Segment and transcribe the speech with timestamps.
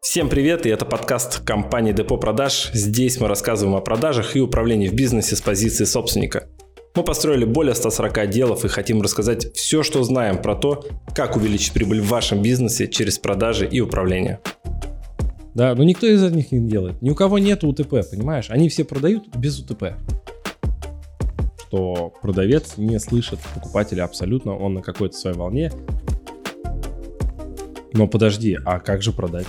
[0.00, 2.70] Всем привет, и это подкаст компании Депо Продаж.
[2.74, 6.48] Здесь мы рассказываем о продажах и управлении в бизнесе с позиции собственника.
[6.94, 11.72] Мы построили более 140 отделов и хотим рассказать все, что знаем про то, как увеличить
[11.72, 14.40] прибыль в вашем бизнесе через продажи и управление.
[15.54, 17.00] Да, но никто из них не делает.
[17.02, 18.50] Ни у кого нет УТП, понимаешь?
[18.50, 19.94] Они все продают без УТП.
[21.68, 25.72] Что продавец не слышит покупателя абсолютно, он на какой-то своей волне.
[27.94, 29.46] Но подожди, а как же продать?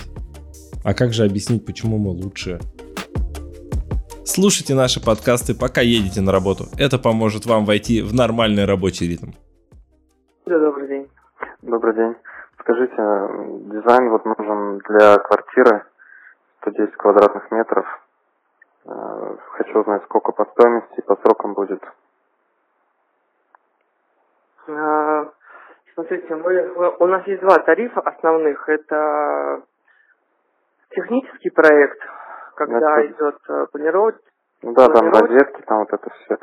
[0.84, 2.60] А как же объяснить, почему мы лучше?
[4.26, 6.64] Слушайте наши подкасты, пока едете на работу.
[6.78, 9.30] Это поможет вам войти в нормальный рабочий ритм.
[10.46, 11.08] Да, добрый день.
[11.62, 12.14] Добрый день.
[12.60, 15.84] Скажите, дизайн вот нужен для квартиры
[16.62, 17.86] 110 квадратных метров.
[18.86, 21.80] Э, хочу узнать, сколько по стоимости и по срокам будет.
[25.94, 28.68] А, смотрите, мы, у нас есть два тарифа основных.
[28.68, 29.62] Это
[30.90, 31.98] технический проект,
[32.56, 33.12] когда это...
[33.12, 34.16] идет э, планировать.
[34.62, 36.38] Ну да, там розетки, там вот это все.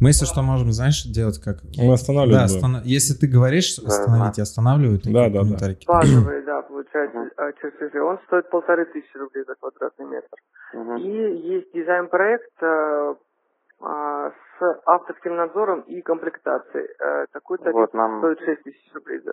[0.00, 1.56] Мы, если что, можем, знаешь, делать как...
[1.76, 2.40] Мы останавливаем.
[2.40, 2.82] Да, остан...
[2.84, 4.42] если ты говоришь, остановить, да.
[4.42, 5.02] останавливают.
[5.04, 5.68] Да, да, да.
[5.86, 8.02] Базовый, да, получается, uh чертежи.
[8.02, 10.36] Он стоит полторы тысячи рублей за квадратный метр.
[10.74, 11.00] Uh-huh.
[11.00, 13.14] И есть дизайн-проект э, э,
[13.84, 16.88] с авторским надзором и комплектацией.
[16.98, 18.18] Э, такой тариф вот нам...
[18.18, 19.32] стоит 6 тысяч рублей за,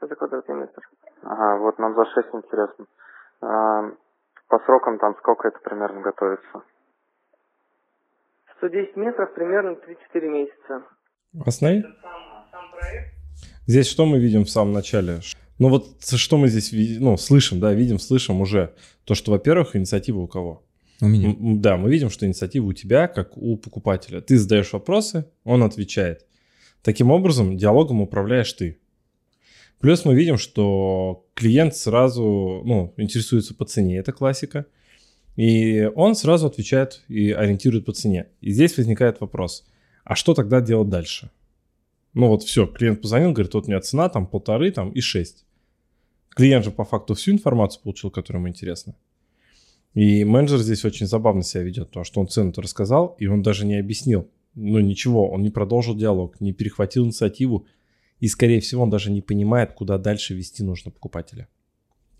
[0.00, 0.82] за квадратный метр.
[1.22, 2.86] Ага, вот нам за 6 интересно.
[3.40, 3.90] А,
[4.48, 6.62] по срокам там сколько это примерно готовится?
[8.58, 9.76] 110 метров примерно
[10.14, 10.82] 3-4 месяца.
[11.46, 11.84] Основные?
[13.66, 15.20] Здесь что мы видим в самом начале?
[15.58, 18.74] Ну вот что мы здесь ну, слышим, да, видим, слышим уже.
[19.04, 20.62] То, что, во-первых, инициатива у кого?
[21.00, 21.34] У меня.
[21.38, 24.20] Да, мы видим, что инициатива у тебя, как у покупателя.
[24.20, 26.26] Ты задаешь вопросы, он отвечает.
[26.82, 28.78] Таким образом, диалогом управляешь ты.
[29.80, 34.66] Плюс мы видим, что клиент сразу ну, интересуется по цене, это классика.
[35.36, 38.26] И он сразу отвечает и ориентирует по цене.
[38.40, 39.68] И здесь возникает вопрос,
[40.02, 41.30] а что тогда делать дальше?
[42.12, 45.44] Ну вот все, клиент позвонил, говорит, вот у меня цена там полторы там и шесть.
[46.30, 48.96] Клиент же по факту всю информацию получил, которая ему интересна.
[49.98, 53.66] И менеджер здесь очень забавно себя ведет, потому что он цену-то рассказал, и он даже
[53.66, 54.30] не объяснил.
[54.54, 57.66] Ну ничего, он не продолжил диалог, не перехватил инициативу,
[58.20, 61.48] и, скорее всего, он даже не понимает, куда дальше вести нужно покупателя.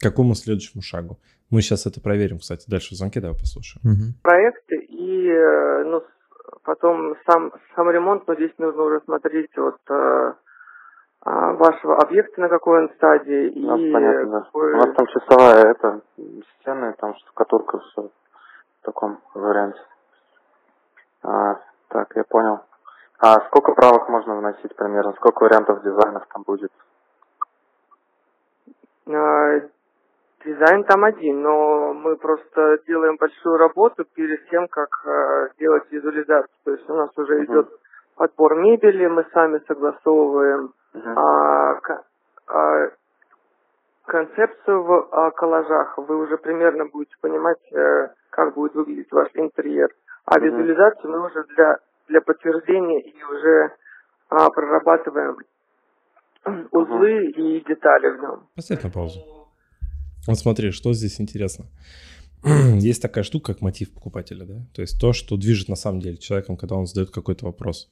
[0.01, 1.21] К какому следующему шагу?
[1.51, 3.81] Мы сейчас это проверим, кстати, дальше в звонке, давай послушаем.
[3.85, 4.23] Угу.
[4.23, 6.03] Проекты и э, ну,
[6.65, 10.33] потом сам, сам ремонт, но здесь нужно уже смотреть вот э,
[11.25, 13.53] вашего объекта, на какой он стадии.
[13.57, 14.41] У нас, и понятно, да.
[14.41, 14.73] Какой...
[14.73, 16.01] У нас там часовая это,
[16.61, 19.81] стены, там штукатурка, все в таком варианте.
[21.23, 22.61] А, так, я понял.
[23.21, 25.13] А сколько правок можно вносить примерно?
[25.15, 26.71] Сколько вариантов дизайнов там будет?
[29.09, 29.61] А,
[30.45, 36.55] дизайн там один, но мы просто делаем большую работу перед тем, как э, делать визуализацию.
[36.65, 37.45] То есть у нас уже uh-huh.
[37.45, 37.69] идет
[38.15, 41.81] подбор мебели, мы сами согласовываем а,
[42.47, 42.91] а,
[44.07, 45.99] концепцию в а, коллажах.
[45.99, 49.91] Вы уже примерно будете понимать, а, как будет выглядеть ваш интерьер.
[50.25, 50.43] А uh-huh.
[50.43, 51.79] визуализацию мы уже для
[52.09, 53.71] для подтверждения и уже
[54.31, 55.37] а, прорабатываем
[56.73, 58.49] узлы uh и детали в нем.
[58.57, 59.21] Поставь на паузу.
[60.27, 61.67] Вот смотри, что здесь интересно.
[62.79, 64.67] Есть такая штука, как мотив покупателя, да?
[64.73, 67.91] То есть то, что движет на самом деле человеком, когда он задает какой-то вопрос.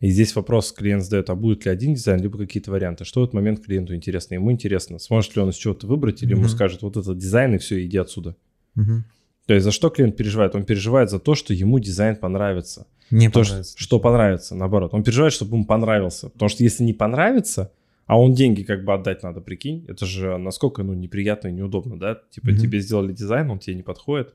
[0.00, 3.04] И здесь вопрос клиент задает, а будет ли один дизайн, либо какие-то варианты.
[3.04, 4.34] Что в этот момент клиенту интересно?
[4.34, 6.38] Ему интересно, сможет ли он из чего-то выбрать, или mm-hmm.
[6.38, 8.36] ему скажет, вот этот дизайн, и все, иди отсюда.
[8.78, 9.00] Mm-hmm.
[9.46, 10.54] То есть за что клиент переживает?
[10.54, 12.86] Он переживает за то, что ему дизайн понравится.
[13.10, 13.72] Не то, понравится.
[13.72, 14.94] Что, что понравится, наоборот.
[14.94, 16.30] Он переживает, чтобы ему понравился.
[16.30, 17.72] Потому что если не понравится,
[18.10, 21.96] а он деньги как бы отдать надо, прикинь, это же насколько, ну, неприятно и неудобно,
[21.96, 22.20] да?
[22.30, 22.58] Типа mm-hmm.
[22.58, 24.34] тебе сделали дизайн, он тебе не подходит,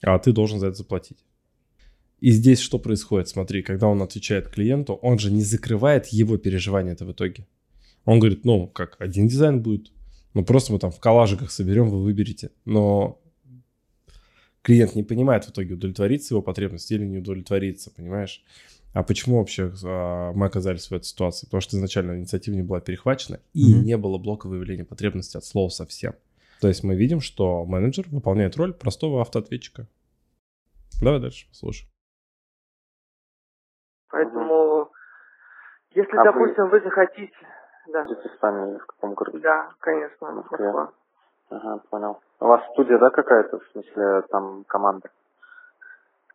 [0.00, 1.18] а ты должен за это заплатить.
[2.20, 3.26] И здесь что происходит?
[3.26, 7.48] Смотри, когда он отвечает клиенту, он же не закрывает его переживания это в итоге.
[8.04, 9.90] Он говорит, ну, как, один дизайн будет,
[10.34, 12.52] ну, просто мы там в коллажиках соберем, вы выберете.
[12.64, 13.20] Но
[14.62, 18.44] клиент не понимает в итоге, удовлетворится его потребность или не удовлетворится, понимаешь?
[18.94, 21.46] А почему вообще а, мы оказались в этой ситуации?
[21.46, 23.84] Потому что изначально инициатива не была перехвачена и mm-hmm.
[23.84, 26.14] не было блока выявления потребности от слова совсем.
[26.60, 29.86] То есть мы видим, что менеджер выполняет роль простого автоответчика.
[31.00, 31.86] Давай дальше, слушай.
[34.10, 34.90] Поэтому,
[35.90, 36.70] если, а допустим, вы...
[36.70, 37.32] вы захотите...
[37.92, 38.06] Да.
[38.40, 39.38] сами в каком городе?
[39.38, 40.92] Да, конечно, Москва.
[41.50, 42.20] Ага, понял.
[42.40, 45.10] У вас студия, да, какая-то, в смысле, там команда?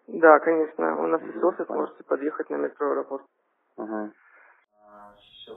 [0.08, 1.04] Да, конечно.
[1.04, 3.24] У нас есть офис, можете подъехать на метро аэропорт.
[3.78, 4.12] Угу.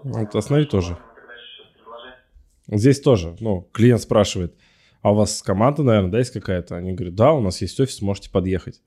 [0.05, 0.97] Вот останови тоже.
[2.69, 4.57] Здесь тоже, ну, клиент спрашивает,
[5.01, 6.77] а у вас команда, наверное, да, есть какая-то?
[6.77, 8.83] Они говорят, да, у нас есть офис, можете подъехать.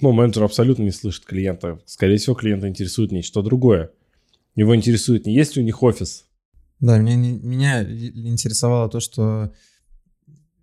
[0.00, 1.80] Ну, менеджер абсолютно не слышит клиента.
[1.86, 3.90] Скорее всего, клиента интересует нечто другое.
[4.54, 6.28] Его интересует, не есть ли у них офис.
[6.78, 9.52] Да, меня, меня интересовало то, что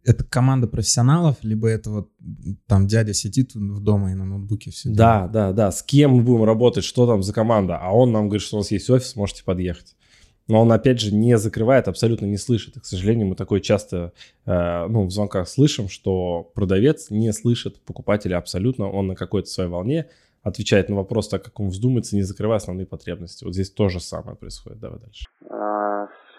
[0.04, 2.10] это команда профессионалов, либо это вот
[2.68, 5.32] там дядя сидит в дома и на ноутбуке все Да, делает.
[5.32, 5.72] да, да.
[5.72, 7.78] С кем мы будем работать, что там за команда.
[7.78, 9.96] А он нам говорит, что у нас есть офис, можете подъехать.
[10.48, 12.76] Но он, опять же, не закрывает, абсолютно не слышит.
[12.76, 14.14] И, к сожалению, мы такое часто
[14.48, 18.90] э, ну, в звонках слышим, что продавец не слышит покупателя абсолютно.
[18.90, 20.08] Он на какой-то своей волне
[20.42, 23.44] отвечает на вопрос так, как он вздумается, не закрывая основные потребности.
[23.44, 24.80] Вот здесь то же самое происходит.
[24.80, 25.26] Давай дальше.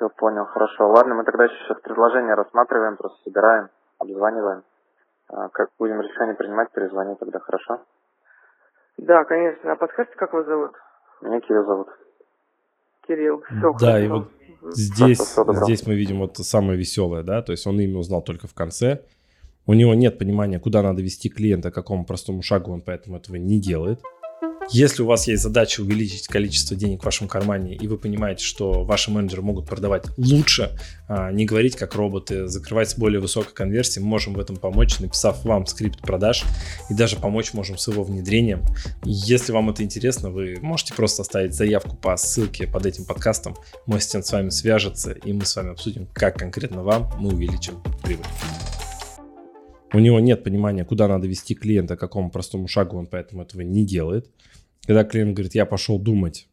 [0.01, 0.89] Все, понял, хорошо.
[0.89, 3.69] Ладно, мы тогда сейчас предложение рассматриваем, просто собираем,
[3.99, 4.63] обзваниваем.
[5.29, 7.83] А, как будем решение принимать, перезвони тогда, хорошо?
[8.97, 9.73] Да, конечно.
[9.73, 10.71] А подскажите, как вас зовут?
[11.21, 11.89] Меня Кирилл зовут.
[13.07, 13.43] Кирилл.
[13.43, 13.99] Все, да, хорошо.
[13.99, 14.29] и вот
[14.73, 18.55] здесь, здесь мы видим вот самое веселое, да, то есть он имя узнал только в
[18.55, 19.03] конце.
[19.67, 23.61] У него нет понимания, куда надо вести клиента, какому простому шагу он поэтому этого не
[23.61, 24.01] делает.
[24.69, 28.85] Если у вас есть задача увеличить количество денег в вашем кармане, и вы понимаете, что
[28.85, 30.77] ваши менеджеры могут продавать лучше,
[31.09, 35.01] а, не говорить как роботы, закрывать с более высокой конверсией, мы можем в этом помочь,
[35.01, 36.45] написав вам скрипт продаж,
[36.89, 38.63] и даже помочь можем с его внедрением.
[39.05, 43.57] Если вам это интересно, вы можете просто оставить заявку по ссылке под этим подкастом,
[43.87, 47.83] мой ассистент с вами свяжется, и мы с вами обсудим, как конкретно вам мы увеличим
[48.03, 48.27] прибыль.
[49.93, 53.85] У него нет понимания, куда надо вести клиента, какому простому шагу он поэтому этого не
[53.85, 54.31] делает.
[54.87, 56.49] Когда клиент говорит, я пошел думать,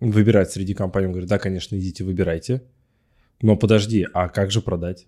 [0.00, 2.62] выбирать среди компаний, он говорит, да, конечно, идите, выбирайте.
[3.40, 5.06] Но подожди, а как же продать?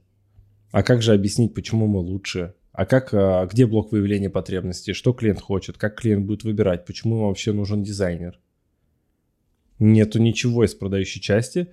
[0.73, 2.55] А как же объяснить, почему мы лучше?
[2.73, 4.93] А как, а где блок выявления потребностей?
[4.93, 5.79] Что клиент хочет?
[5.79, 6.85] Как клиент будет выбирать?
[6.85, 8.41] Почему ему вообще нужен дизайнер?
[9.79, 11.69] Нету ничего из продающей части.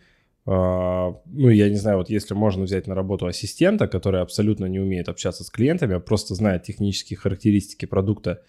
[0.45, 4.79] А, ну, я не знаю, вот если можно взять на работу ассистента, который абсолютно не
[4.79, 8.41] умеет общаться с клиентами, а просто знает технические характеристики продукта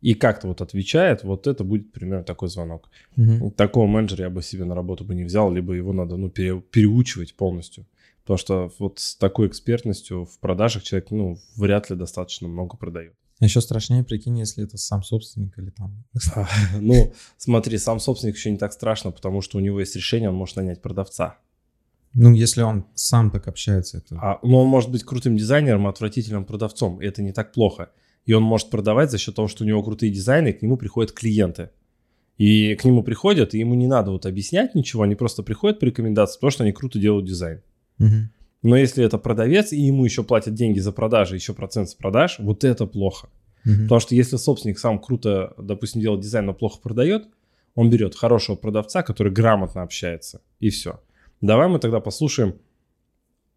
[0.00, 2.90] и как-то вот отвечает, вот это будет примерно такой звонок.
[3.16, 3.50] Угу.
[3.52, 6.60] Такого менеджера я бы себе на работу бы не взял, либо его надо ну, пере,
[6.60, 7.86] переучивать полностью.
[8.22, 13.14] Потому что вот с такой экспертностью в продажах человек ну, вряд ли достаточно много продает.
[13.40, 16.04] Еще страшнее, прикинь, если это сам собственник или там...
[16.80, 20.36] Ну, смотри, сам собственник еще не так страшно, потому что у него есть решение, он
[20.36, 21.38] может нанять продавца.
[22.14, 24.16] Ну, если он сам так общается, это...
[24.22, 27.90] А, ну, он может быть крутым дизайнером, отвратительным продавцом, и это не так плохо
[28.26, 30.76] и он может продавать за счет того, что у него крутые дизайны, и к нему
[30.76, 31.70] приходят клиенты.
[32.36, 35.84] И к нему приходят, и ему не надо вот объяснять ничего, они просто приходят по
[35.84, 37.62] рекомендации, потому что они круто делают дизайн.
[37.98, 38.28] Угу.
[38.66, 42.40] Но если это продавец, и ему еще платят деньги за продажи, еще процент с продаж,
[42.40, 43.28] вот это плохо.
[43.64, 43.82] Угу.
[43.82, 47.28] Потому что если собственник сам круто, допустим, делает дизайн, но плохо продает,
[47.76, 51.00] он берет хорошего продавца, который грамотно общается, и все.
[51.40, 52.56] Давай мы тогда послушаем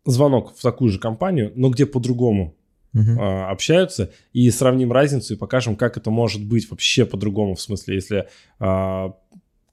[0.05, 2.55] звонок в такую же компанию, но где по-другому
[2.93, 3.19] угу.
[3.19, 8.27] общаются, и сравним разницу и покажем, как это может быть вообще по-другому, в смысле, если
[8.59, 9.15] а,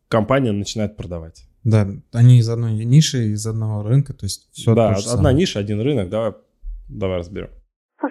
[0.09, 1.45] компания начинает продавать.
[1.67, 1.85] Да,
[2.15, 5.35] они из одной ниши, из одного рынка, то есть все Да, одна самое.
[5.35, 6.35] ниша, один рынок, давай,
[6.89, 7.51] давай разберем.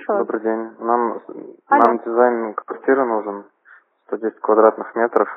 [0.07, 0.75] Добрый день.
[0.83, 1.21] Нам,
[1.69, 3.45] нам дизайн квартиры нужен,
[4.07, 5.29] 110 квадратных метров.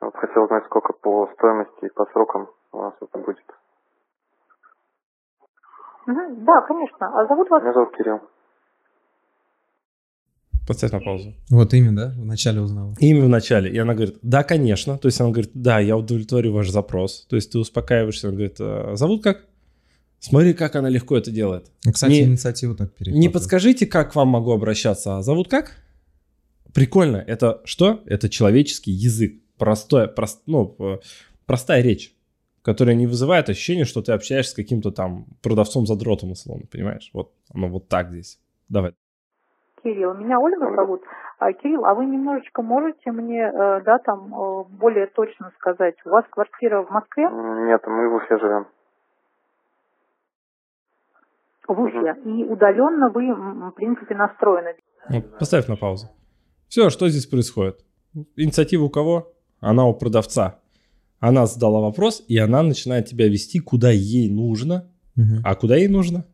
[0.00, 3.44] Вот хотел узнать, сколько по стоимости и по срокам у вас это будет.
[6.06, 7.20] да, конечно.
[7.20, 7.60] А зовут вас?
[7.62, 8.20] Меня зовут Кирилл.
[10.68, 11.34] Поставь на паузу.
[11.48, 12.14] Вот имя, да?
[12.14, 12.94] Вначале узнала.
[13.00, 13.72] Имя в начале.
[13.72, 14.98] И она говорит, да, конечно.
[14.98, 17.24] То есть она говорит, да, я удовлетворю ваш запрос.
[17.30, 18.28] То есть ты успокаиваешься.
[18.28, 19.46] Она говорит, а зовут как?
[20.20, 21.70] Смотри, как она легко это делает.
[21.86, 23.18] Ну, кстати, не, инициативу так перехватывает.
[23.18, 25.78] Не подскажите, как к вам могу обращаться, а зовут как?
[26.74, 27.16] Прикольно.
[27.16, 28.02] Это что?
[28.04, 29.40] Это человеческий язык.
[29.56, 31.00] Простой, прост, ну,
[31.46, 32.14] простая речь,
[32.60, 37.08] которая не вызывает ощущение, что ты общаешься с каким-то там продавцом-задротом, условно, понимаешь?
[37.14, 38.38] Вот оно вот так здесь.
[38.68, 38.92] Давай.
[39.88, 40.14] Кирилл.
[40.14, 41.02] Меня Ольга зовут.
[41.38, 46.10] А, Кирилл, а вы немножечко можете мне, э, да, там э, более точно сказать, у
[46.10, 47.24] вас квартира в Москве?
[47.24, 48.66] Нет, мы в Уфе живем.
[51.66, 52.12] В Уфе.
[52.12, 52.30] Угу.
[52.30, 54.74] И удаленно вы, в принципе, настроены.
[55.38, 56.08] Поставь на паузу.
[56.68, 57.84] Все, что здесь происходит?
[58.36, 59.32] Инициатива у кого?
[59.60, 60.60] Она у продавца.
[61.20, 64.90] Она задала вопрос, и она начинает тебя вести, куда ей нужно.
[65.16, 65.42] Угу.
[65.44, 66.24] А куда ей нужно?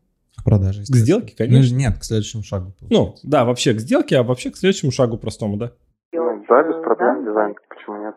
[0.43, 0.81] Продаже.
[0.81, 1.75] К сделке, конечно.
[1.75, 2.73] Ну, нет, к следующему шагу.
[2.79, 3.23] Получается.
[3.23, 5.71] Ну, да, вообще к сделке, а вообще к следующему шагу простому, да?
[6.13, 7.31] Ну, да, без проблем, да?
[7.31, 8.15] дизайн, почему нет?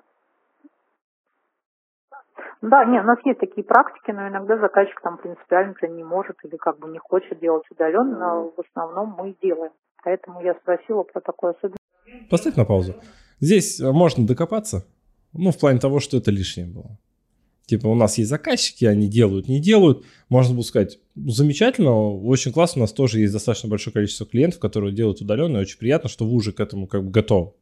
[2.60, 6.56] Да, нет, у нас есть такие практики, но иногда заказчик там принципиально не может или
[6.56, 9.72] как бы не хочет делать удаленно, но в основном мы делаем.
[10.02, 11.78] Поэтому я спросила про такое особенность.
[12.30, 12.94] Поставь на паузу.
[13.40, 14.84] Здесь можно докопаться,
[15.32, 16.98] ну, в плане того, что это лишнее было.
[17.68, 20.02] Типа у нас есть заказчики, они делают, не делают.
[20.30, 24.58] Можно было сказать, «Ну, замечательно, очень классно, у нас тоже есть достаточно большое количество клиентов,
[24.58, 27.52] которые делают удаленно, и очень приятно, что вы уже к этому как бы готовы.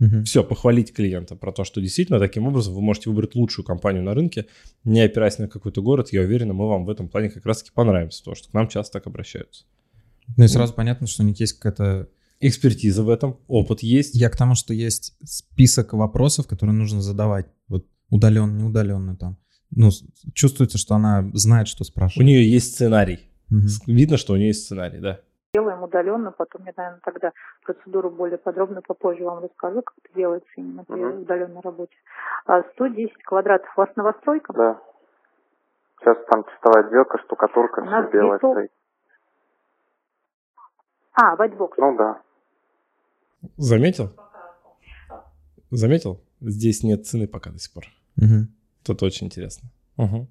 [0.00, 0.24] Угу.
[0.24, 4.12] Все, похвалить клиента про то, что действительно таким образом вы можете выбрать лучшую компанию на
[4.12, 4.46] рынке,
[4.82, 6.08] не опираясь на какой-то город.
[6.10, 8.94] Я уверен, мы вам в этом плане как раз-таки понравимся, потому что к нам часто
[8.94, 9.66] так обращаются.
[10.36, 10.76] Ну и сразу ну.
[10.78, 12.08] понятно, что у них есть какая-то
[12.40, 14.16] экспертиза в этом, опыт есть.
[14.16, 17.46] Я к тому, что есть список вопросов, которые нужно задавать.
[17.68, 19.38] Вот удаленно, не удаленно там
[19.70, 19.90] ну,
[20.34, 22.24] чувствуется, что она знает, что спрашивать.
[22.24, 23.28] У нее есть сценарий.
[23.50, 23.92] Угу.
[23.92, 25.20] Видно, что у нее есть сценарий, да.
[25.54, 27.32] Делаем удаленно, потом я, наверное, тогда
[27.64, 31.22] процедуру более подробно попозже вам расскажу, как это делается именно при угу.
[31.22, 31.94] удаленной работе.
[32.74, 34.52] 110 а, квадратов у вас новостройка?
[34.52, 34.80] Да.
[36.00, 38.70] Сейчас там чистовая отделка, штукатурка, у все белое стоит.
[41.14, 41.78] А, white box.
[41.78, 42.20] Ну да.
[43.56, 44.10] Заметил?
[45.70, 46.20] Заметил?
[46.40, 47.84] Здесь нет цены пока до сих пор.
[48.16, 48.48] Угу.
[48.86, 49.68] Тут очень интересно.
[49.98, 50.26] Угу.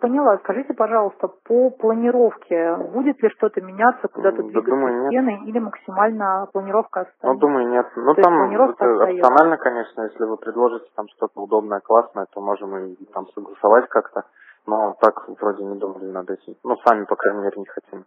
[0.00, 0.38] Поняла.
[0.38, 5.48] Скажите, пожалуйста, по планировке будет ли что-то меняться, куда-то да, двигаться думаю, стены нет.
[5.48, 7.26] или максимально планировка останется?
[7.26, 7.86] Ну, думаю, нет.
[7.96, 13.04] Ну, То там опционально, конечно, если вы предложите там что-то удобное, классное, то можем и
[13.06, 14.24] там согласовать как-то.
[14.66, 16.54] Но так вроде не думали над этим.
[16.64, 18.04] Ну, сами, по крайней мере, не хотим.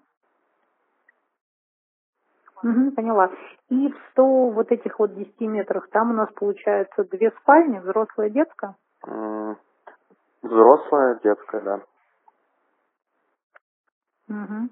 [2.63, 3.31] Угу, поняла.
[3.69, 8.27] И в 100 вот этих вот 10 метрах там у нас получается две спальни, взрослая
[8.27, 8.75] и детская?
[10.43, 11.81] Взрослая, детская, да.
[14.29, 14.69] Угу.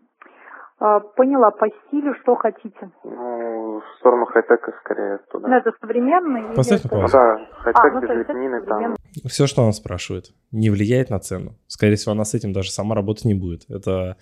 [0.80, 2.92] А, поняла, по стилю что хотите?
[3.04, 5.50] Ну, в сторону хай-тека скорее туда.
[5.50, 6.56] Ну, это современный?
[6.56, 7.12] Поставь паузу.
[7.12, 8.96] Да, хай-тек а, ну, без лепнины там.
[9.26, 11.56] Все, что она спрашивает, не влияет на цену.
[11.68, 13.70] Скорее всего, она с этим даже сама работать не будет.
[13.70, 14.16] Это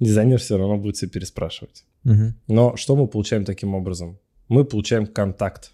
[0.00, 1.84] дизайнер все равно будет все переспрашивать.
[2.06, 2.32] Угу.
[2.48, 4.18] Но что мы получаем таким образом?
[4.48, 5.72] Мы получаем контакт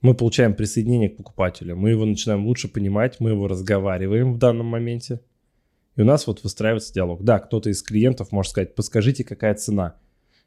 [0.00, 4.66] мы получаем присоединение к покупателю, мы его начинаем лучше понимать, мы его разговариваем в данном
[4.66, 5.20] моменте,
[5.96, 7.22] и у нас вот выстраивается диалог.
[7.22, 9.96] Да, кто-то из клиентов может сказать, подскажите, какая цена.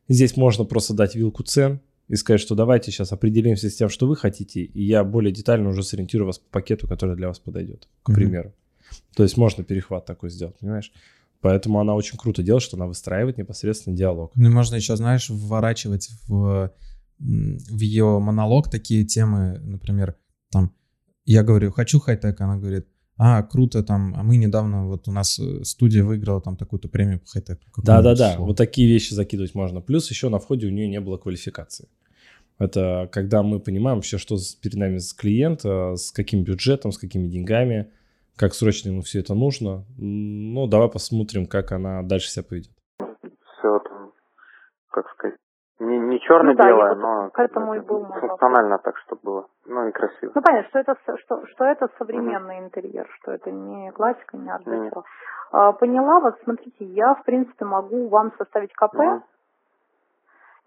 [0.08, 4.08] Здесь можно просто дать вилку цен и сказать, что давайте сейчас определимся с тем, что
[4.08, 7.88] вы хотите, и я более детально уже сориентирую вас по пакету, который для вас подойдет,
[8.02, 8.16] к mm-hmm.
[8.16, 8.54] примеру.
[9.16, 10.92] То есть можно перехват такой сделать, понимаешь?
[11.42, 14.32] Поэтому она очень круто делает, что она выстраивает непосредственно диалог.
[14.36, 16.72] Ну, можно еще, знаешь, вворачивать в
[17.20, 20.16] в ее монолог такие темы, например,
[20.52, 20.74] там,
[21.26, 25.38] я говорю, хочу хай-тек, она говорит, а, круто, там, а мы недавно, вот у нас
[25.40, 27.82] э, студия выиграла там такую-то премию по хай-теку.
[27.84, 29.82] Да-да-да, вот такие вещи закидывать можно.
[29.82, 31.88] Плюс еще на входе у нее не было квалификации.
[32.58, 36.98] Это когда мы понимаем вообще, что перед нами с клиент, э, с каким бюджетом, с
[36.98, 37.92] какими деньгами,
[38.36, 39.86] как срочно ему все это нужно.
[39.98, 42.72] Ну, давай посмотрим, как она дальше себя поведет.
[42.98, 44.12] Все там,
[44.90, 45.38] как сказать,
[46.14, 49.48] не, черно-белое, ну, да, но к этому и был функционально так, чтобы было.
[49.66, 50.32] Ну и красиво.
[50.36, 52.66] Ну понятно, что это, что, что это современный mm-hmm.
[52.66, 55.04] интерьер, что это не классика, не арт mm-hmm.
[55.52, 59.22] а, Поняла вас, смотрите, я в принципе могу вам составить КП mm-hmm.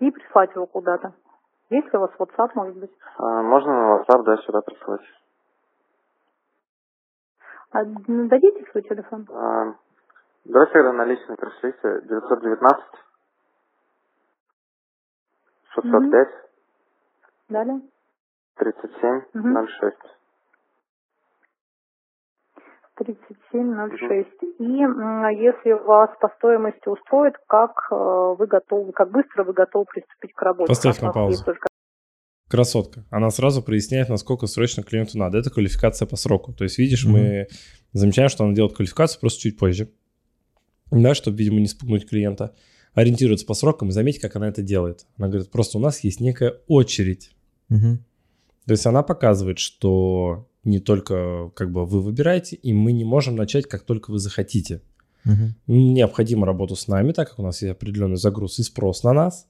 [0.01, 1.13] и прислать его куда-то.
[1.71, 2.93] Есть ли у вас WhatsApp, может быть?
[3.19, 5.03] А, можно на WhatsApp, да, сюда присылать.
[7.73, 9.27] А, дадите свой телефон?
[9.33, 9.75] А,
[10.45, 12.03] давайте тогда на личный пришлите.
[12.09, 12.85] 919
[15.77, 16.29] 605.
[17.49, 17.81] Далее.
[18.59, 19.67] 37 угу.
[19.69, 19.97] 06.
[22.97, 24.43] 3706.
[24.43, 24.65] Угу.
[24.65, 27.95] И если вас по стоимости устроит, как э,
[28.39, 30.69] вы готовы, как быстро вы готовы приступить к работе?
[30.69, 31.45] Поставь на паузу.
[31.45, 31.69] Только...
[32.49, 33.05] Красотка.
[33.11, 35.39] Она сразу проясняет, насколько срочно клиенту надо.
[35.39, 36.55] Это квалификация по сроку.
[36.55, 37.47] То есть, видишь, mm мы
[37.93, 39.91] замечаем, что она делает квалификацию просто чуть позже.
[40.91, 42.55] Да, чтобы, видимо, не спугнуть клиента
[42.97, 45.07] ориентируется по срокам, и заметьте, как она это делает.
[45.19, 47.31] Она говорит, просто у нас есть некая очередь.
[47.69, 47.99] Угу.
[48.67, 53.37] То есть она показывает, что не только как бы вы выбираете, и мы не можем
[53.37, 54.81] начать, как только вы захотите.
[55.27, 55.75] Угу.
[55.75, 59.47] Необходима работа с нами, так как у нас есть определенный загруз и спрос на нас.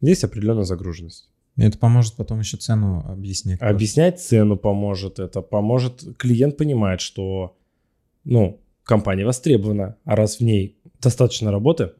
[0.00, 1.30] Есть определенная загруженность.
[1.56, 3.60] Это поможет потом еще цену объяснять.
[3.62, 5.20] Объяснять цену поможет.
[5.20, 6.16] Это поможет.
[6.18, 7.56] Клиент понимает, что
[8.24, 11.92] ну, компания востребована, а раз в ней достаточно работы,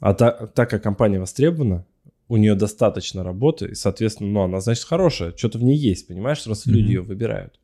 [0.00, 1.84] а та, так как компания востребована,
[2.28, 6.46] у нее достаточно работы, и, соответственно, ну, она, значит, хорошая, что-то в ней есть, понимаешь,
[6.46, 6.72] раз mm-hmm.
[6.72, 7.58] люди ее выбирают.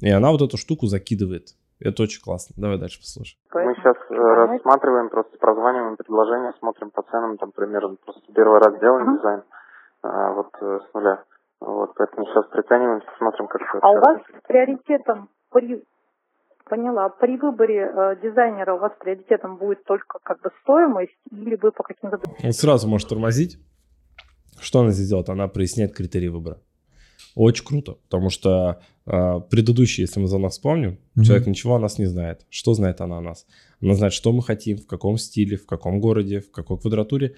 [0.00, 1.54] И она вот эту штуку закидывает.
[1.80, 2.54] Это очень классно.
[2.58, 3.38] Давай дальше послушаем.
[3.54, 8.80] Мы сейчас э, рассматриваем, просто прозваниваем предложения, смотрим по ценам, там примерно просто первый раз
[8.80, 9.18] делаем uh-huh.
[9.18, 9.42] дизайн,
[10.02, 11.22] а, вот э, с нуля.
[11.60, 13.78] Вот, поэтому сейчас прицениваемся, смотрим, как это.
[13.82, 15.84] А у вас приоритетом при
[16.68, 17.08] Поняла.
[17.08, 21.82] При выборе э, дизайнера у вас приоритетом будет только как бы стоимость или вы по
[21.82, 22.20] каким-то...
[22.42, 23.58] Он сразу может тормозить.
[24.60, 25.28] Что она здесь делает?
[25.28, 26.60] Она проясняет критерии выбора.
[27.34, 31.22] Очень круто, потому что э, предыдущий, если мы за нас вспомним, mm-hmm.
[31.22, 32.44] человек ничего о нас не знает.
[32.50, 33.46] Что знает она о нас?
[33.80, 37.36] Она знает, что мы хотим, в каком стиле, в каком городе, в какой квадратуре.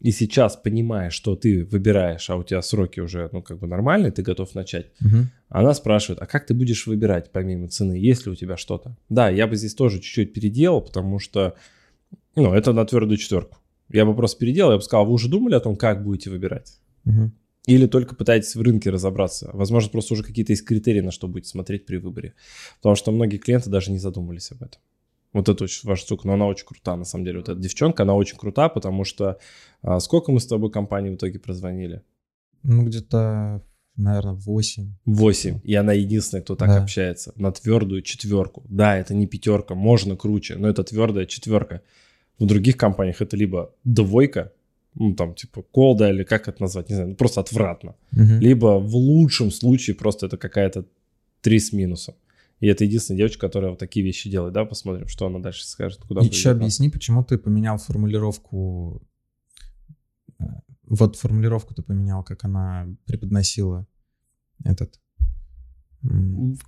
[0.00, 4.12] И сейчас, понимая, что ты выбираешь, а у тебя сроки уже, ну, как бы нормальные,
[4.12, 5.26] ты готов начать, угу.
[5.48, 8.96] она спрашивает, а как ты будешь выбирать помимо цены, есть ли у тебя что-то?
[9.08, 11.54] Да, я бы здесь тоже чуть-чуть переделал, потому что,
[12.34, 13.56] ну, это на твердую четверку.
[13.88, 16.78] Я бы просто переделал, я бы сказал, вы уже думали о том, как будете выбирать?
[17.06, 17.32] Угу.
[17.66, 19.50] Или только пытаетесь в рынке разобраться.
[19.52, 22.34] Возможно, просто уже какие-то есть критерии, на что будете смотреть при выборе.
[22.76, 24.80] Потому что многие клиенты даже не задумывались об этом.
[25.32, 27.38] Вот это очень ваша штука, но она очень крута, на самом деле.
[27.38, 29.38] Вот эта девчонка, она очень крута, потому что
[29.82, 32.02] а, сколько мы с тобой компаний в итоге прозвонили?
[32.62, 33.62] Ну, где-то,
[33.96, 34.92] наверное, 8.
[35.04, 35.60] 8.
[35.62, 36.82] И она единственная, кто так да.
[36.82, 37.32] общается.
[37.36, 38.64] На твердую четверку.
[38.68, 41.82] Да, это не пятерка, можно круче, но это твердая четверка.
[42.38, 44.52] В других компаниях это либо двойка,
[44.94, 47.94] ну, там, типа, колда или как это назвать, не знаю, ну, просто отвратно.
[48.12, 48.40] Угу.
[48.40, 50.86] Либо в лучшем случае просто это какая-то
[51.40, 52.14] три с минусом.
[52.60, 56.00] И это единственная девочка, которая вот такие вещи делает, да, посмотрим, что она дальше скажет,
[56.00, 59.02] куда Еще объясни, почему ты поменял формулировку,
[60.38, 60.44] э,
[60.84, 63.86] вот формулировку ты поменял, как она преподносила
[64.64, 64.98] этот...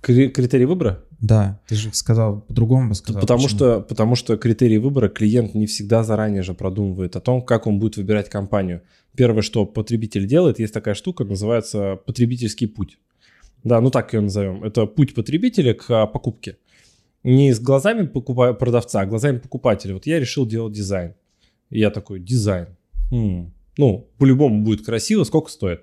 [0.01, 1.05] Критерий выбора?
[1.19, 3.21] Да, ты же сказал по-другому сказал.
[3.21, 7.65] Потому что, потому что критерий выбора клиент не всегда заранее же продумывает о том, как
[7.65, 8.81] он будет выбирать компанию.
[9.15, 12.99] Первое, что потребитель делает, есть такая штука, называется потребительский путь.
[13.63, 14.63] Да, ну так ее назовем.
[14.63, 16.57] Это путь потребителя к а, покупке.
[17.23, 19.93] Не с глазами покупа- продавца, а глазами покупателя.
[19.93, 21.15] Вот я решил делать дизайн.
[21.69, 22.67] И я такой, дизайн.
[23.11, 23.51] Хм.
[23.77, 25.81] Ну, по-любому будет красиво, сколько стоит?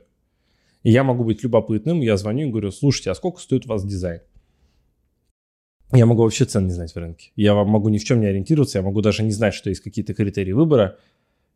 [0.82, 3.84] И я могу быть любопытным, я звоню и говорю, слушайте, а сколько стоит у вас
[3.84, 4.20] дизайн?
[5.92, 7.30] Я могу вообще цен не знать в рынке.
[7.36, 10.14] Я могу ни в чем не ориентироваться, я могу даже не знать, что есть какие-то
[10.14, 10.98] критерии выбора.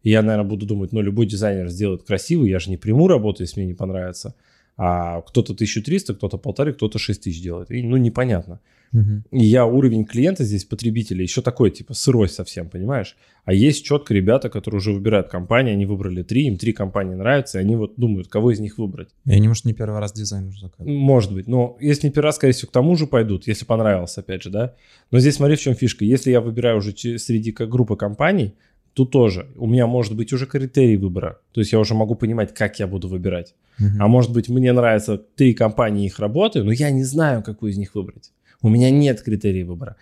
[0.03, 3.43] И я, наверное, буду думать, ну, любой дизайнер сделает красиво, я же не приму работу,
[3.43, 4.35] если мне не понравится
[4.83, 7.71] а кто-то 1300, кто-то полторы, кто-то 6000 делает.
[7.71, 8.61] И, ну, непонятно.
[8.95, 9.39] Угу.
[9.39, 13.15] И я уровень клиента здесь, потребителя, еще такой, типа, сырой совсем, понимаешь?
[13.45, 17.59] А есть четко ребята, которые уже выбирают компании, они выбрали три, им три компании нравятся,
[17.59, 19.11] и они вот думают, кого из них выбрать.
[19.27, 20.99] И они, может, не первый раз дизайн уже заказывают.
[20.99, 24.17] Может быть, но если не первый раз, скорее всего, к тому же пойдут, если понравилось,
[24.17, 24.75] опять же, да?
[25.11, 26.07] Но здесь смотри, в чем фишка.
[26.07, 28.55] Если я выбираю уже среди группы компаний,
[28.95, 31.41] тут тоже у меня может быть уже критерий выбора.
[31.53, 33.55] То есть я уже могу понимать, как я буду выбирать.
[33.79, 33.87] Uh-huh.
[34.01, 37.79] А может быть, мне нравятся три компании их работы, но я не знаю, какую из
[37.79, 38.33] них выбрать.
[38.63, 39.97] У меня нет критерий выбора.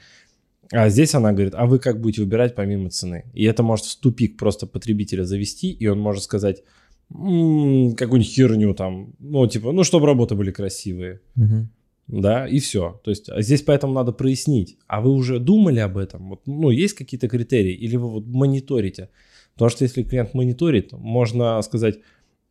[0.70, 3.24] А здесь она говорит, а вы как будете выбирать помимо цены?
[3.32, 6.62] И это может в тупик просто потребителя завести, и он может сказать,
[7.10, 11.20] м-м, какую-нибудь херню там, ну типа, ну чтобы работы были красивые.
[11.36, 11.66] Uh-huh
[12.08, 13.00] да, и все.
[13.04, 14.78] То есть а здесь поэтому надо прояснить.
[14.86, 16.30] А вы уже думали об этом?
[16.30, 17.74] Вот, ну, есть какие-то критерии?
[17.74, 19.10] Или вы вот мониторите?
[19.52, 21.98] Потому что если клиент мониторит, можно сказать,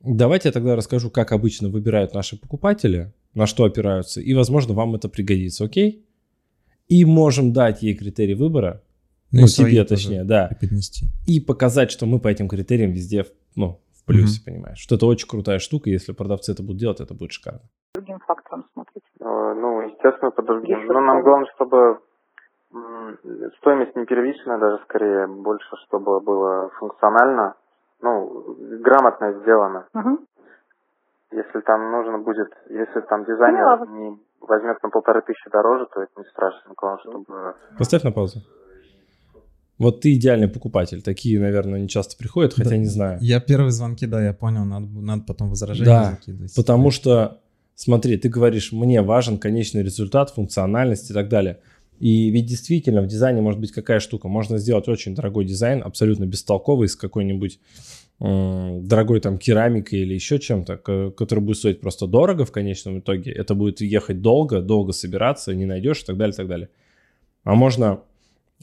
[0.02, 4.96] давайте я тогда расскажу, как обычно выбирают наши покупатели, на что опираются, и, возможно, вам
[4.96, 6.06] это пригодится, окей?
[6.88, 8.84] И можем дать ей критерий выбора,
[9.32, 10.52] ну, ну тебе точнее, да,
[11.26, 14.46] и показать, что мы по этим критериям везде, ну, в плюсе, угу.
[14.46, 14.80] понимаешь?
[14.80, 17.62] Что это очень крутая штука, если продавцы это будут делать, это будет шикарно.
[17.94, 18.20] Другим
[20.08, 20.86] ну, естественно, по другим.
[20.88, 22.00] Но нам главное, чтобы
[23.60, 27.56] стоимость не первичная, даже скорее больше, чтобы было функционально,
[28.02, 29.86] ну, грамотно сделано.
[29.94, 30.20] Угу.
[31.32, 36.12] Если там нужно будет, если там дизайнер не возьмет на полторы тысячи дороже, то это
[36.18, 36.74] не страшно.
[36.78, 37.56] Главное, чтобы...
[37.78, 38.40] Поставь на паузу.
[39.78, 41.04] Вот ты идеальный покупатель.
[41.04, 42.78] Такие, наверное, не часто приходят, хотя да.
[42.78, 43.20] не знаю.
[43.22, 46.56] Я первые звонки, да, я понял, надо, надо потом возражения да, закидывать.
[46.56, 47.42] потому что
[47.78, 51.60] смотри, ты говоришь, мне важен конечный результат, функциональность и так далее.
[52.00, 54.28] И ведь действительно в дизайне может быть какая штука.
[54.28, 57.60] Можно сделать очень дорогой дизайн, абсолютно бестолковый, с какой-нибудь
[58.20, 63.32] э, дорогой там керамикой или еще чем-то, который будет стоить просто дорого в конечном итоге.
[63.32, 66.70] Это будет ехать долго, долго собираться, не найдешь и так далее, и так далее.
[67.44, 68.02] А можно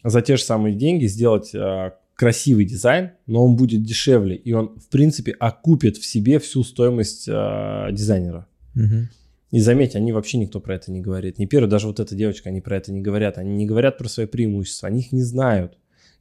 [0.02, 4.76] за те же самые деньги сделать э, красивый дизайн, но он будет дешевле, и он,
[4.76, 8.46] в принципе, окупит в себе всю стоимость э, дизайнера.
[8.74, 9.08] Угу.
[9.52, 11.38] И заметь, они вообще никто про это не говорит.
[11.38, 13.38] Не первый, даже вот эта девочка, они про это не говорят.
[13.38, 15.72] Они не говорят про свои преимущества, они их не знают.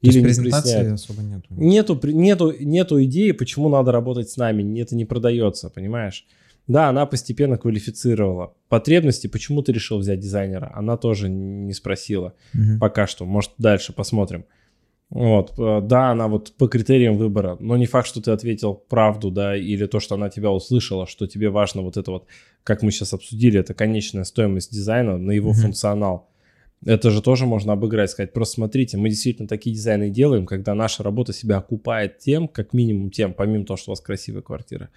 [0.01, 1.47] То или есть презентации особо нету.
[1.49, 4.79] Нету, нету, нету идеи, почему надо работать с нами.
[4.79, 6.27] Это не продается, понимаешь?
[6.67, 8.53] Да, она постепенно квалифицировала.
[8.69, 12.79] Потребности, почему ты решил взять дизайнера, она тоже не спросила угу.
[12.79, 13.25] пока что.
[13.25, 14.45] Может, дальше посмотрим.
[15.13, 19.29] Вот, э, да, она вот по критериям выбора, но не факт, что ты ответил правду,
[19.29, 22.25] да, или то, что она тебя услышала, что тебе важно вот это вот,
[22.63, 25.61] как мы сейчас обсудили, это конечная стоимость дизайна на его mm-hmm.
[25.61, 26.29] функционал.
[26.83, 31.03] Это же тоже можно обыграть, сказать, просто смотрите, мы действительно такие дизайны делаем, когда наша
[31.03, 34.89] работа себя окупает тем, как минимум тем, помимо того, что у вас красивая квартира,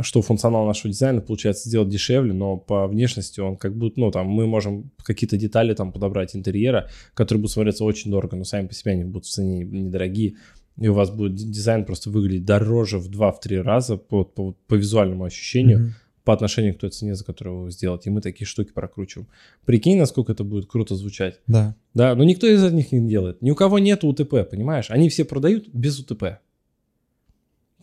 [0.00, 4.26] что функционал нашего дизайна получается сделать дешевле, но по внешности он как будто, ну, там,
[4.26, 8.74] мы можем какие-то детали там подобрать интерьера, которые будут смотреться очень дорого, но сами по
[8.74, 10.36] себе они будут в цене недорогие,
[10.78, 15.24] и у вас будет дизайн просто выглядеть дороже в 2-3 раза по, по, по визуальному
[15.24, 16.24] ощущению, mm-hmm.
[16.24, 18.08] по отношению к той цене, за которую вы сделаете.
[18.08, 19.28] И мы такие штуки прокручиваем.
[19.66, 21.40] Прикинь, насколько это будет круто звучать.
[21.46, 21.76] Да.
[21.92, 23.42] Да, но никто из них не делает.
[23.42, 24.86] Ни у кого нет УТП, понимаешь?
[24.90, 26.38] Они все продают без УТП.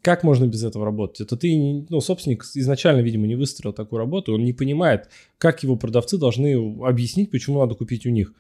[0.02, 1.22] Как можно без этого работать?
[1.22, 5.76] Это ты, ну, собственник изначально, видимо, не выстроил такую работу, он не понимает, как его
[5.76, 8.34] продавцы должны объяснить, почему надо купить у них.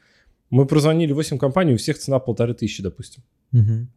[0.49, 3.23] Мы прозвонили 8 компаний, у всех цена полторы тысячи, допустим.
[3.53, 3.87] Угу.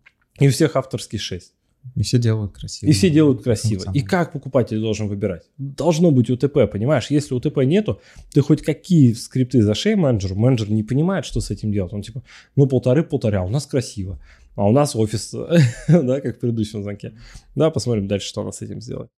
[0.41, 1.53] И у всех авторские 6.
[1.97, 2.89] И все делают красиво.
[2.89, 3.91] И все делают красиво.
[3.93, 5.43] И как покупатель должен выбирать?
[5.59, 7.11] Должно быть УТП, понимаешь?
[7.11, 8.01] Если УТП нету,
[8.33, 11.93] ты хоть какие скрипты зашей менеджеру, менеджер не понимает, что с этим делать.
[11.93, 12.23] Он типа,
[12.55, 14.21] ну полторы-полтора, а у нас красиво
[14.57, 15.33] а у нас офис,
[15.89, 17.17] да, как в предыдущем звонке.
[17.55, 19.11] Да, посмотрим дальше, что она с этим сделает.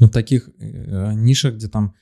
[0.00, 1.94] Ну, в таких э, нишах, где там,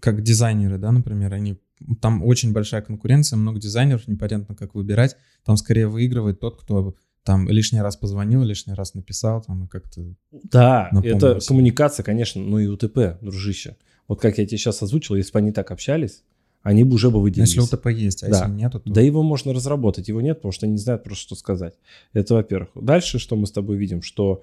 [0.00, 1.58] как дизайнеры, да, например, они
[2.00, 5.16] там очень большая конкуренция, много дизайнеров, непонятно, как выбирать.
[5.44, 10.14] Там скорее выигрывает тот, кто там лишний раз позвонил, лишний раз написал, там и как-то...
[10.30, 13.76] Да, это коммуникация, конечно, ну и УТП, дружище.
[14.08, 16.22] Вот как я тебе сейчас озвучил, если бы они так общались,
[16.66, 17.54] они бы уже бы выделились.
[17.54, 18.38] Если УТП есть, а да.
[18.40, 18.82] если нет, то...
[18.84, 21.74] Да его можно разработать, его нет, потому что они не знают просто, что сказать.
[22.12, 22.70] Это во-первых.
[22.74, 24.42] Дальше, что мы с тобой видим, что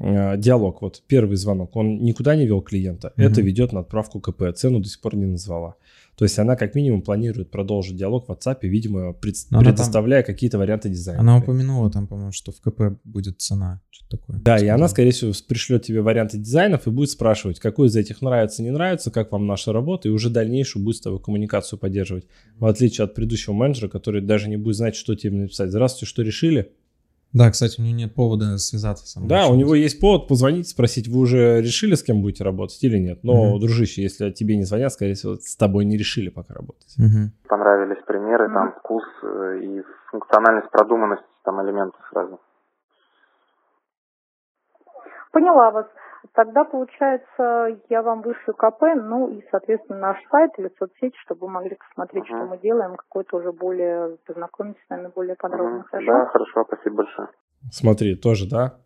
[0.00, 3.22] диалог, вот первый звонок, он никуда не вел клиента, угу.
[3.22, 5.76] это ведет на отправку КП, цену до сих пор не назвала.
[6.16, 9.36] То есть она как минимум планирует продолжить диалог в WhatsApp, видимо, пред...
[9.48, 10.34] предоставляя там...
[10.34, 11.20] какие-то варианты дизайна.
[11.20, 14.38] Она упомянула там, по-моему, что в КП будет цена, что-то такое.
[14.38, 18.20] Да, и она, скорее всего, пришлет тебе варианты дизайнов и будет спрашивать, какой из этих
[18.20, 22.26] нравится, не нравится, как вам наша работа, и уже дальнейшую будет с тобой коммуникацию поддерживать.
[22.58, 25.70] В отличие от предыдущего менеджера, который даже не будет знать, что тебе написать.
[25.70, 26.72] Здравствуйте, что решили?
[27.32, 29.28] Да, кстати, у него нет повода связаться со мной.
[29.28, 32.98] Да, у него есть повод позвонить, спросить, вы уже решили, с кем будете работать или
[32.98, 33.22] нет.
[33.22, 36.96] Но, mm дружище, если тебе не звонят, скорее всего, с тобой не решили пока работать.
[36.98, 42.40] mm Понравились примеры, там вкус э, и функциональность, продуманность там элементов разных.
[45.32, 45.86] Поняла вас.
[46.34, 51.52] Тогда, получается, я вам вышлю КП, ну и, соответственно, наш сайт или соцсети, чтобы вы
[51.52, 52.36] могли посмотреть, uh-huh.
[52.36, 55.78] что мы делаем, какой-то уже более, познакомиться с нами более подробно.
[55.78, 55.90] Uh-huh.
[55.90, 56.12] Хорошо?
[56.12, 57.28] Да, хорошо, спасибо большое.
[57.72, 58.78] Смотри, тоже, да?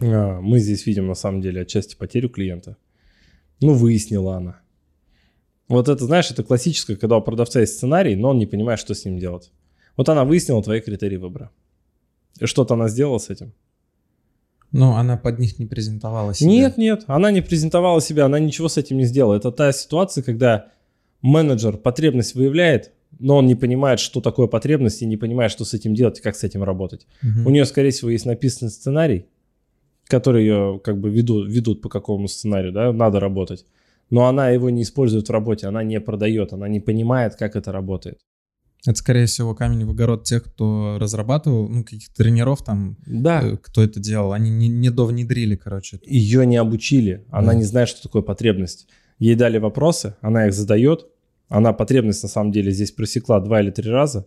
[0.00, 2.76] А, мы здесь видим, на самом деле, отчасти потерю клиента.
[3.60, 4.60] Ну, выяснила она.
[5.68, 8.94] Вот это, знаешь, это классическое, когда у продавца есть сценарий, но он не понимает, что
[8.94, 9.52] с ним делать.
[9.96, 11.50] Вот она выяснила твои критерии выбора.
[12.40, 13.52] И что-то она сделала с этим?
[14.72, 16.50] Ну, она под них не презентовала себя.
[16.50, 19.34] Нет, нет, она не презентовала себя, она ничего с этим не сделала.
[19.34, 20.66] Это та ситуация, когда
[21.22, 25.74] менеджер потребность выявляет, но он не понимает, что такое потребность, и не понимает, что с
[25.74, 27.06] этим делать и как с этим работать.
[27.22, 27.48] Угу.
[27.48, 29.26] У нее, скорее всего, есть написанный сценарий,
[30.06, 33.64] который ее как бы ведут, ведут по какому сценарию, да, надо работать.
[34.10, 37.72] Но она его не использует в работе, она не продает, она не понимает, как это
[37.72, 38.18] работает.
[38.86, 43.42] Это, скорее всего, камень в огород тех, кто разрабатывал, ну, каких-то тренеров там, да.
[43.42, 44.32] Э, кто это делал.
[44.32, 45.98] Они не, не довнедрили, короче.
[46.06, 47.54] Ее не обучили, она да.
[47.54, 48.86] не знает, что такое потребность.
[49.18, 51.06] Ей дали вопросы, она их задает,
[51.48, 54.26] она потребность на самом деле здесь просекла два или три раза,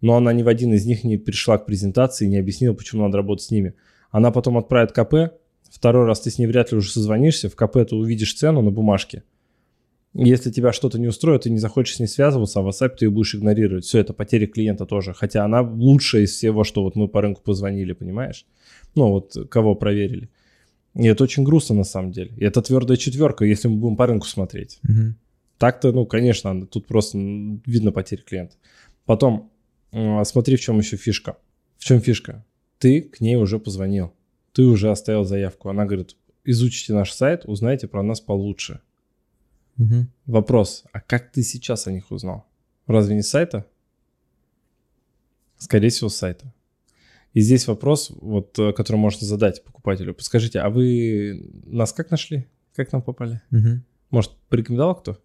[0.00, 3.02] но она ни в один из них не пришла к презентации и не объяснила, почему
[3.02, 3.74] надо работать с ними.
[4.10, 5.34] Она потом отправит КП,
[5.70, 8.70] второй раз ты с ней вряд ли уже созвонишься, в КП ты увидишь цену на
[8.70, 9.24] бумажке,
[10.26, 13.04] если тебя что-то не устроит, ты не захочешь с ней связываться, а в WhatsApp ты
[13.04, 13.84] ее будешь игнорировать.
[13.84, 15.14] Все, это потеря клиента тоже.
[15.14, 18.44] Хотя она лучшая из всего, что вот мы по рынку позвонили, понимаешь?
[18.94, 20.28] Ну, вот кого проверили.
[20.94, 22.32] И это очень грустно на самом деле.
[22.36, 24.80] И это твердая четверка, если мы будем по рынку смотреть.
[24.88, 25.14] Угу.
[25.58, 28.56] Так-то, ну, конечно, тут просто видно потеря клиента.
[29.04, 29.52] Потом,
[30.24, 31.36] смотри, в чем еще фишка.
[31.78, 32.44] В чем фишка?
[32.78, 34.12] Ты к ней уже позвонил.
[34.52, 35.68] Ты уже оставил заявку.
[35.68, 38.80] Она говорит, изучите наш сайт, узнайте про нас получше.
[39.78, 40.06] Угу.
[40.26, 42.46] Вопрос, а как ты сейчас о них узнал?
[42.86, 43.66] Разве не с сайта?
[45.56, 46.52] Скорее всего, с сайта.
[47.34, 50.14] И здесь вопрос, вот, э, который можно задать покупателю.
[50.14, 52.46] Подскажите, а вы нас как нашли?
[52.74, 53.40] Как нам попали?
[53.52, 53.82] Угу.
[54.10, 55.20] Может, порекомендовал кто?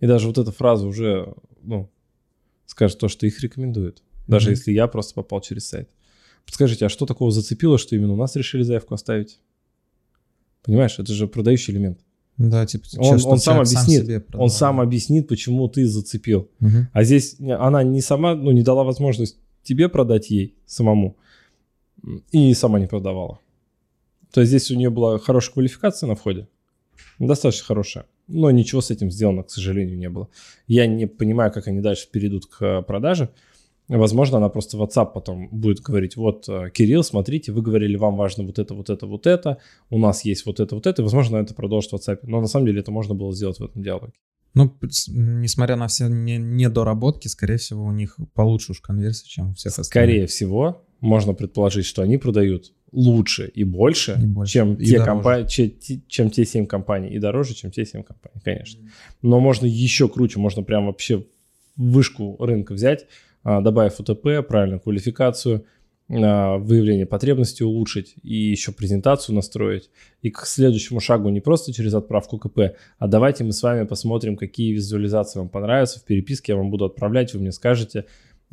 [0.00, 1.90] И даже вот эта фраза уже, ну,
[2.66, 4.02] скажет то, что их рекомендуют.
[4.26, 4.52] Даже угу.
[4.52, 5.90] если я просто попал через сайт.
[6.46, 9.40] Подскажите, а что такого зацепило, что именно у нас решили заявку оставить?
[10.62, 12.00] Понимаешь, это же продающий элемент.
[12.36, 16.50] Да, типа, он, он сам объяснит, сам он сам объяснит, почему ты зацепил.
[16.60, 16.88] Угу.
[16.92, 21.16] А здесь она не сама, ну, не дала возможность тебе продать ей самому
[22.32, 23.38] и сама не продавала.
[24.32, 26.48] То есть здесь у нее была хорошая квалификация на входе,
[27.20, 30.28] достаточно хорошая, но ничего с этим сделано, к сожалению, не было.
[30.66, 33.30] Я не понимаю, как они дальше перейдут к продаже.
[33.98, 38.16] Возможно, она просто в WhatsApp потом будет говорить, вот, э, Кирилл, смотрите, вы говорили, вам
[38.16, 39.58] важно вот это, вот это, вот это,
[39.90, 42.20] у нас есть вот это, вот это, и, возможно, это продолжит в WhatsApp.
[42.22, 44.12] Но на самом деле это можно было сделать в этом диалоге.
[44.54, 44.72] Ну,
[45.08, 49.86] несмотря на все недоработки, скорее всего, у них получше уж конверсия, чем у всех остальных.
[49.86, 54.98] Скорее всего, можно предположить, что они продают лучше и больше, и больше чем, и те
[54.98, 55.72] компа- чем,
[56.06, 58.80] чем те 7 компаний, и дороже, чем те 7 компаний, конечно.
[59.20, 61.26] Но можно еще круче, можно прям вообще
[61.76, 63.06] вышку рынка взять,
[63.44, 65.64] добавив УТП, правильную квалификацию,
[66.10, 69.90] а, выявление потребностей улучшить и еще презентацию настроить.
[70.20, 74.36] И к следующему шагу не просто через отправку КП, а давайте мы с вами посмотрим,
[74.36, 76.00] какие визуализации вам понравятся.
[76.00, 78.04] В переписке я вам буду отправлять, вы мне скажете,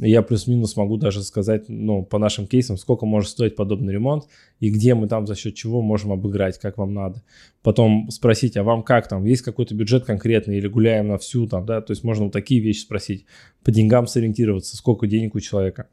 [0.08, 4.26] я плюс-минус могу даже сказать, ну, по нашим кейсам, сколько может стоить подобный ремонт
[4.60, 7.22] и где мы там за счет чего можем обыграть, как вам надо.
[7.62, 11.66] Потом спросить, а вам как там, есть какой-то бюджет конкретный или гуляем на всю там,
[11.66, 13.26] да, то есть можно вот такие вещи спросить,
[13.64, 15.88] по деньгам сориентироваться, сколько денег у человека.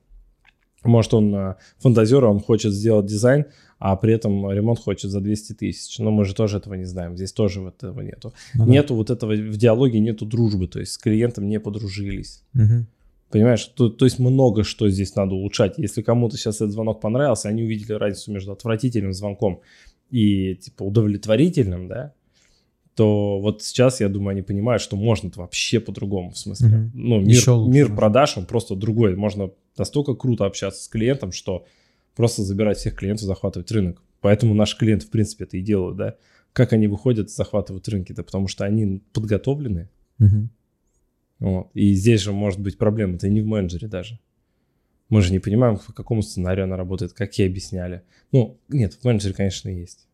[0.84, 3.46] Может, он э, фантазер, он хочет сделать дизайн,
[3.78, 5.98] а при этом ремонт хочет за 200 тысяч.
[5.98, 7.16] Но мы же тоже этого не знаем.
[7.16, 8.32] Здесь тоже вот этого нету.
[8.54, 10.68] Ну, нету вот этого в диалоге, нету дружбы.
[10.68, 12.44] То есть с клиентом не подружились.
[12.54, 12.86] Угу.
[13.30, 15.74] Понимаешь, то, то есть много что здесь надо улучшать.
[15.76, 19.60] Если кому-то сейчас этот звонок понравился, они увидели разницу между отвратительным звонком
[20.10, 22.14] и типа удовлетворительным, да,
[22.98, 26.68] то вот сейчас, я думаю, они понимают, что можно вообще по-другому, в смысле.
[26.68, 26.90] Mm-hmm.
[26.94, 29.14] Ну, мир, лучше, мир продаж, он просто другой.
[29.14, 31.64] Можно настолько круто общаться с клиентом, что
[32.16, 34.02] просто забирать всех клиентов, захватывать рынок.
[34.20, 36.16] Поэтому наши клиенты, в принципе, это и делают, да.
[36.52, 40.46] Как они выходят, захватывают рынки, да, потому что они подготовлены, mm-hmm.
[41.40, 41.70] Вот.
[41.74, 44.18] И здесь же может быть проблема, это не в менеджере даже.
[45.08, 48.02] Мы же не понимаем, по какому сценарию она работает, как ей объясняли.
[48.32, 50.06] Ну, нет, в менеджере, конечно, есть.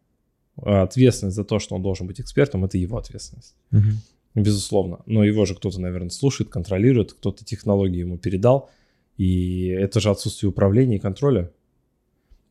[0.56, 3.56] А ответственность за то, что он должен быть экспертом, это его ответственность.
[3.72, 4.42] Угу.
[4.42, 5.00] Безусловно.
[5.06, 8.70] Но его же кто-то, наверное, слушает, контролирует, кто-то технологии ему передал.
[9.16, 11.50] И это же отсутствие управления и контроля.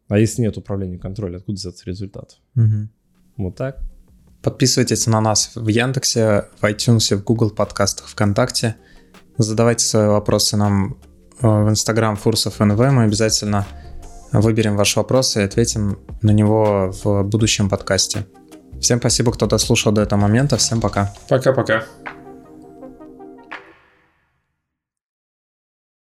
[0.10, 2.40] А если нет управления и контроля, откуда взяться результат?
[2.56, 2.88] Угу.
[3.38, 3.82] Вот так.
[4.44, 8.76] Подписывайтесь на нас в Яндексе, в iTunes, в Google подкастах, ВКонтакте.
[9.38, 10.98] Задавайте свои вопросы нам
[11.42, 12.78] э, в Instagram Фурсов НВ.
[12.78, 13.66] Мы обязательно
[14.34, 18.28] выберем ваш вопрос и ответим на него в будущем подкасте.
[18.82, 20.58] Всем спасибо, кто дослушал до этого момента.
[20.58, 21.14] Всем пока.
[21.30, 21.86] Пока-пока.